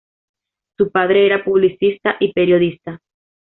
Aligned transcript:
Su 0.77 0.89
padre 0.89 1.27
era 1.27 1.43
publicista 1.43 2.15
y 2.19 2.33
periodista. 2.33 2.99